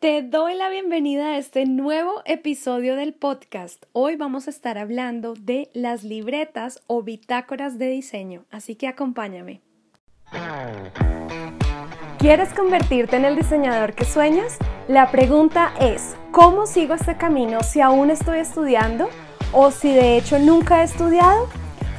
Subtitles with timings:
[0.00, 3.82] Te doy la bienvenida a este nuevo episodio del podcast.
[3.92, 9.62] Hoy vamos a estar hablando de las libretas o bitácoras de diseño, así que acompáñame.
[12.18, 14.58] ¿Quieres convertirte en el diseñador que sueñas?
[14.86, 19.08] La pregunta es, ¿cómo sigo este camino si aún estoy estudiando
[19.52, 21.48] o si de hecho nunca he estudiado?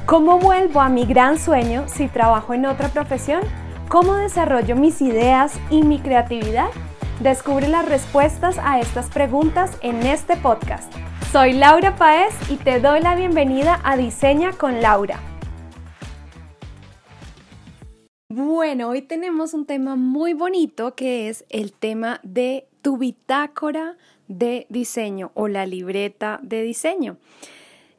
[0.05, 3.41] ¿Cómo vuelvo a mi gran sueño si trabajo en otra profesión?
[3.89, 6.69] ¿Cómo desarrollo mis ideas y mi creatividad?
[7.21, 10.93] Descubre las respuestas a estas preguntas en este podcast.
[11.31, 15.19] Soy Laura Paez y te doy la bienvenida a Diseña con Laura.
[18.29, 24.67] Bueno, hoy tenemos un tema muy bonito que es el tema de tu bitácora de
[24.69, 27.17] diseño o la libreta de diseño.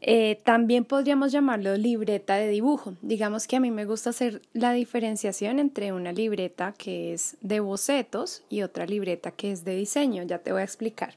[0.00, 2.94] Eh, también podríamos llamarlo libreta de dibujo.
[3.02, 7.60] Digamos que a mí me gusta hacer la diferenciación entre una libreta que es de
[7.60, 10.22] bocetos y otra libreta que es de diseño.
[10.22, 11.14] Ya te voy a explicar.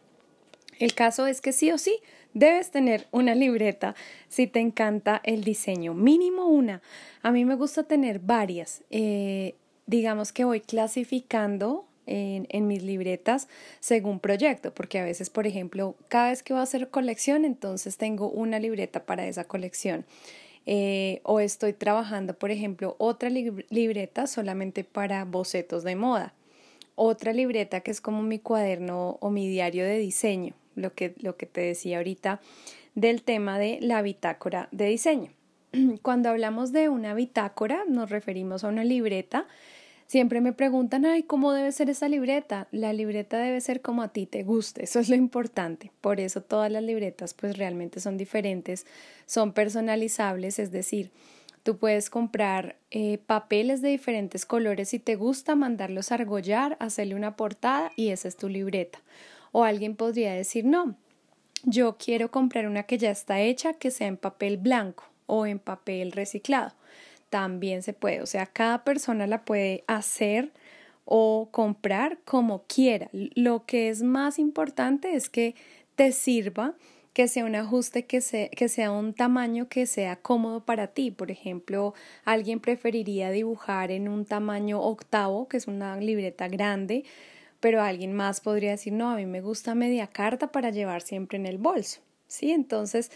[0.79, 1.99] El caso es que sí o sí
[2.33, 3.93] debes tener una libreta
[4.29, 6.81] si te encanta el diseño, mínimo una.
[7.21, 8.83] A mí me gusta tener varias.
[8.89, 9.53] Eh,
[9.85, 13.47] digamos que voy clasificando en, mis libretas
[13.79, 17.97] según proyecto, porque a veces, por ejemplo, cada vez que voy a hacer colección, entonces
[17.97, 20.05] tengo una libreta para esa colección.
[20.65, 26.33] Eh, o estoy trabajando, por ejemplo, otra libreta solamente para bocetos de moda.
[26.95, 31.35] Otra libreta que es como mi cuaderno o mi diario de diseño, lo que, lo
[31.35, 32.41] que te decía ahorita
[32.93, 35.31] del tema de la bitácora de diseño.
[36.01, 39.47] Cuando hablamos de una bitácora, nos referimos a una libreta
[40.11, 42.67] Siempre me preguntan, ay, ¿cómo debe ser esa libreta?
[42.73, 45.93] La libreta debe ser como a ti te guste, eso es lo importante.
[46.01, 48.85] Por eso todas las libretas pues realmente son diferentes,
[49.25, 51.11] son personalizables, es decir,
[51.63, 57.15] tú puedes comprar eh, papeles de diferentes colores si te gusta, mandarlos a argollar, hacerle
[57.15, 58.99] una portada y esa es tu libreta.
[59.53, 60.97] O alguien podría decir, no,
[61.63, 65.57] yo quiero comprar una que ya está hecha, que sea en papel blanco o en
[65.57, 66.73] papel reciclado
[67.31, 68.21] también se puede.
[68.21, 70.51] O sea, cada persona la puede hacer
[71.05, 73.09] o comprar como quiera.
[73.13, 75.55] Lo que es más importante es que
[75.95, 76.75] te sirva,
[77.13, 81.09] que sea un ajuste, que sea, un tamaño que sea cómodo para ti.
[81.09, 81.93] Por ejemplo,
[82.25, 87.05] alguien preferiría dibujar en un tamaño octavo, que es una libreta grande,
[87.61, 91.37] pero alguien más podría decir, no, a mí me gusta media carta para llevar siempre
[91.37, 92.01] en el bolso.
[92.27, 92.51] ¿Sí?
[92.51, 93.11] Entonces,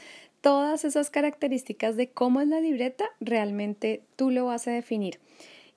[0.46, 5.20] todas esas características de cómo es la libreta, realmente tú lo vas a definir.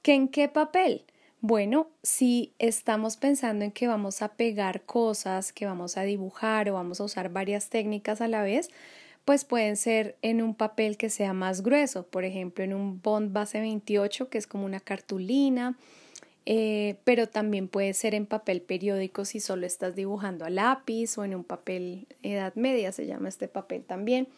[0.03, 1.07] ¿Que en qué papel?
[1.41, 6.75] Bueno, si estamos pensando en que vamos a pegar cosas, que vamos a dibujar o
[6.75, 8.69] vamos a usar varias técnicas a la vez,
[9.25, 13.33] pues pueden ser en un papel que sea más grueso, por ejemplo, en un bond
[13.33, 15.79] base 28, que es como una cartulina,
[16.51, 21.25] eh, pero también puede ser en papel periódico si solo estás dibujando a lápiz o
[21.25, 24.29] en un papel edad media, se llama este papel también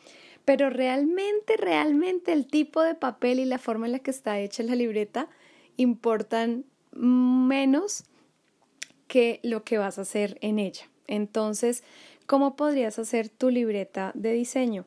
[0.44, 4.62] pero realmente, realmente el tipo de papel y la forma en la que está hecha
[4.62, 5.28] la libreta
[5.76, 8.04] importan menos
[9.06, 10.88] que lo que vas a hacer en ella.
[11.06, 11.84] Entonces,
[12.26, 14.86] ¿cómo podrías hacer tu libreta de diseño?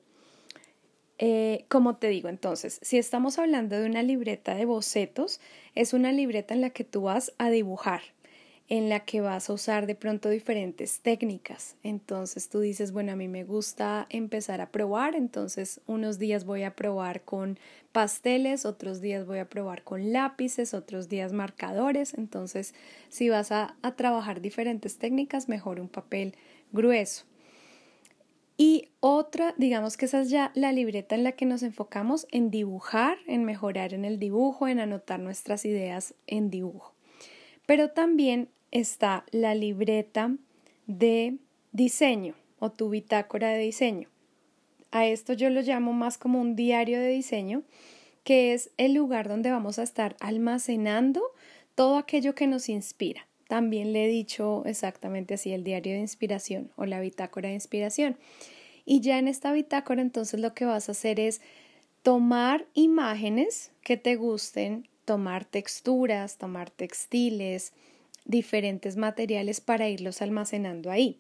[1.25, 5.39] Eh, como te digo, entonces, si estamos hablando de una libreta de bocetos,
[5.73, 8.01] es una libreta en la que tú vas a dibujar
[8.67, 11.77] en la que vas a usar de pronto diferentes técnicas.
[11.83, 16.63] Entonces tú dices, bueno, a mí me gusta empezar a probar, entonces unos días voy
[16.63, 17.57] a probar con
[17.93, 22.15] pasteles, otros días voy a probar con lápices, otros días marcadores.
[22.15, 22.73] Entonces,
[23.07, 26.33] si vas a, a trabajar diferentes técnicas, mejor un papel
[26.73, 27.25] grueso.
[28.55, 32.51] Y otra, digamos que esa es ya la libreta en la que nos enfocamos en
[32.51, 36.93] dibujar, en mejorar en el dibujo, en anotar nuestras ideas en dibujo.
[37.65, 40.35] Pero también está la libreta
[40.85, 41.37] de
[41.71, 44.09] diseño o tu bitácora de diseño.
[44.91, 47.63] A esto yo lo llamo más como un diario de diseño,
[48.23, 51.23] que es el lugar donde vamos a estar almacenando
[51.73, 53.27] todo aquello que nos inspira.
[53.47, 58.17] También le he dicho exactamente así el diario de inspiración o la bitácora de inspiración.
[58.85, 61.41] Y ya en esta bitácora entonces lo que vas a hacer es
[62.01, 67.73] tomar imágenes que te gusten, tomar texturas, tomar textiles,
[68.25, 71.19] diferentes materiales para irlos almacenando ahí.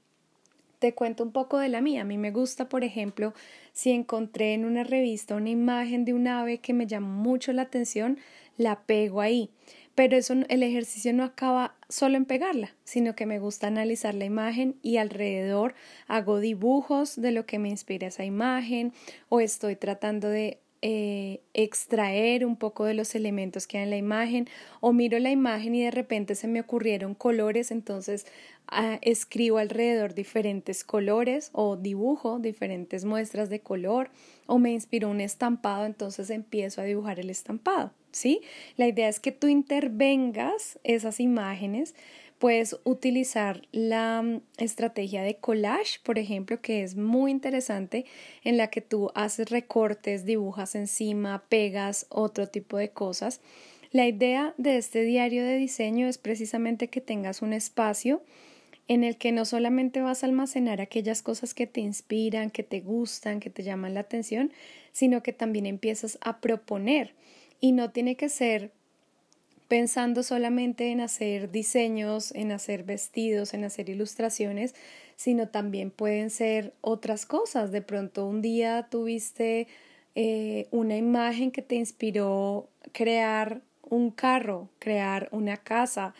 [0.79, 2.01] Te cuento un poco de la mía.
[2.01, 3.33] A mí me gusta, por ejemplo,
[3.71, 7.61] si encontré en una revista una imagen de un ave que me llamó mucho la
[7.61, 8.19] atención,
[8.57, 9.49] la pego ahí.
[9.95, 14.25] Pero eso, el ejercicio no acaba solo en pegarla, sino que me gusta analizar la
[14.25, 15.75] imagen y alrededor
[16.07, 18.93] hago dibujos de lo que me inspira esa imagen
[19.29, 23.95] o estoy tratando de eh, extraer un poco de los elementos que hay en la
[23.95, 24.49] imagen
[24.81, 28.25] o miro la imagen y de repente se me ocurrieron colores, entonces
[28.67, 34.09] ah, escribo alrededor diferentes colores o dibujo diferentes muestras de color
[34.45, 38.41] o me inspiró un estampado, entonces empiezo a dibujar el estampado, ¿sí?
[38.77, 41.93] La idea es que tú intervengas esas imágenes
[42.43, 48.03] Puedes utilizar la mm, estrategia de collage, por ejemplo, que es muy interesante,
[48.43, 53.39] en la que tú haces recortes, dibujas encima, pegas otro tipo de cosas.
[53.91, 58.21] La idea de este diario de diseño es precisamente que tengas un espacio
[58.89, 62.81] en el que no solamente vas a almacenar aquellas cosas que te inspiran, que te
[62.81, 64.51] gustan, que te llaman la atención,
[64.91, 67.15] sino que también empiezas a proponer.
[67.63, 68.71] Y no tiene que ser
[69.69, 74.75] pensando solamente en hacer diseños, en hacer vestidos, en hacer ilustraciones,
[75.15, 77.71] sino también pueden ser otras cosas.
[77.71, 79.69] De pronto un día tuviste
[80.13, 86.13] eh, una imagen que te inspiró crear un carro, crear una casa,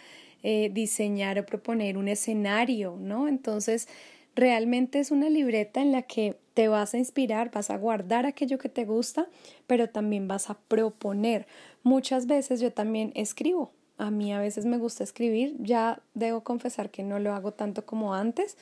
[0.44, 3.28] eh, diseñar o proponer un escenario, ¿no?
[3.28, 3.90] Entonces,
[4.36, 8.58] realmente es una libreta en la que te vas a inspirar, vas a guardar aquello
[8.58, 9.28] que te gusta,
[9.68, 11.48] pero también vas a proponer.
[11.84, 13.72] Muchas veces yo también escribo.
[13.98, 17.86] A mí a veces me gusta escribir, ya debo confesar que no lo hago tanto
[17.86, 18.58] como antes,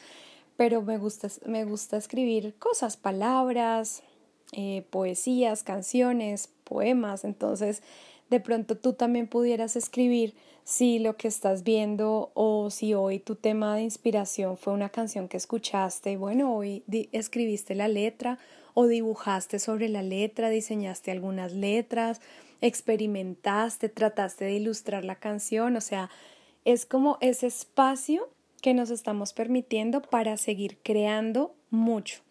[0.58, 4.04] pero me gusta, me gusta escribir cosas, palabras,
[4.52, 7.24] eh, poesías, canciones, poemas.
[7.24, 7.82] Entonces,
[8.32, 10.34] de pronto tú también pudieras escribir
[10.64, 15.28] si lo que estás viendo o si hoy tu tema de inspiración fue una canción
[15.28, 18.40] que escuchaste, bueno, hoy escribiste la letra
[18.74, 22.22] o dibujaste sobre la letra, diseñaste algunas letras,
[22.62, 26.10] experimentaste, trataste de ilustrar la canción, o sea,
[26.64, 28.30] es como ese espacio
[28.62, 32.22] que nos estamos permitiendo para seguir creando mucho.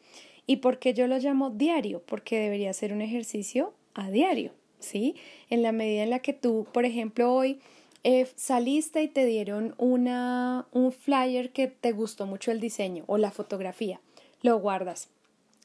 [0.47, 2.03] ¿Y por qué yo lo llamo diario?
[2.07, 5.15] Porque debería ser un ejercicio a diario, ¿sí?
[5.49, 7.61] En la medida en la que tú, por ejemplo, hoy
[8.03, 13.19] eh, saliste y te dieron una, un flyer que te gustó mucho el diseño o
[13.19, 14.01] la fotografía,
[14.43, 15.09] lo guardas.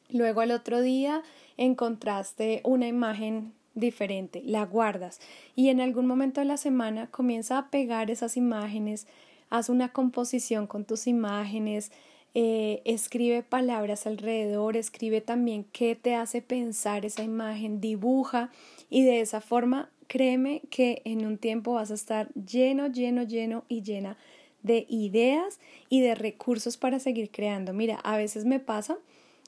[0.09, 1.23] Luego al otro día
[1.57, 5.19] encontraste una imagen diferente, la guardas
[5.55, 9.07] y en algún momento de la semana comienza a pegar esas imágenes,
[9.49, 11.91] haz una composición con tus imágenes,
[12.37, 18.51] eh, escribe palabras alrededor, escribe también qué te hace pensar esa imagen, dibuja
[18.89, 23.63] y de esa forma créeme que en un tiempo vas a estar lleno, lleno, lleno
[23.69, 24.17] y llena
[24.63, 27.71] de ideas y de recursos para seguir creando.
[27.71, 28.97] Mira, a veces me pasa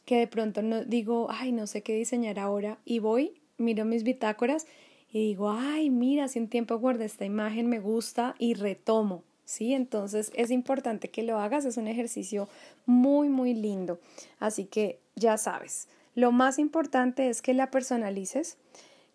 [0.06, 4.04] que de pronto no digo, ay, no sé qué diseñar ahora y voy, miro mis
[4.04, 4.66] bitácoras
[5.12, 9.24] y digo, ay, mira, si un tiempo guardé esta imagen, me gusta y retomo.
[9.48, 9.74] ¿Sí?
[9.74, 12.50] Entonces es importante que lo hagas, es un ejercicio
[12.86, 13.98] muy, muy lindo.
[14.42, 18.58] Así que ya sabes, lo más importante es que la personalices,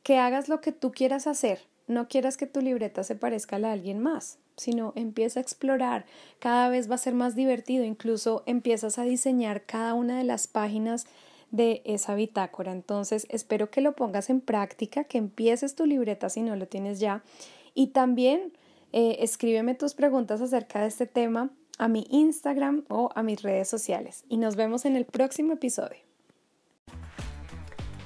[0.02, 1.60] que hagas lo que tú quieras hacer.
[1.86, 5.42] No quieras que tu libreta se parezca a la de alguien más, sino empieza a
[5.42, 6.06] explorar.
[6.38, 7.84] Cada vez va a ser más divertido.
[7.84, 11.04] Incluso empiezas a diseñar cada una de las páginas
[11.50, 12.72] de esa bitácora.
[12.72, 17.00] Entonces, espero que lo pongas en práctica, que empieces tu libreta si no lo tienes
[17.00, 17.22] ya.
[17.74, 18.52] Y también
[18.92, 23.68] eh, escríbeme tus preguntas acerca de este tema a mi Instagram o a mis redes
[23.68, 24.24] sociales.
[24.28, 25.98] Y nos vemos en el próximo episodio.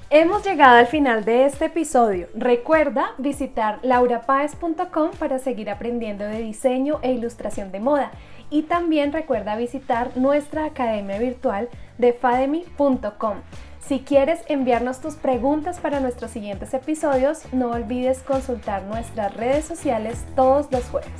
[0.08, 2.28] Hemos llegado al final de este episodio.
[2.32, 8.12] Recuerda visitar laurapaez.com para seguir aprendiendo de diseño e ilustración de moda.
[8.48, 13.38] Y también recuerda visitar nuestra academia virtual de fademi.com.
[13.86, 20.24] Si quieres enviarnos tus preguntas para nuestros siguientes episodios, no olvides consultar nuestras redes sociales
[20.34, 21.12] todos los jueves.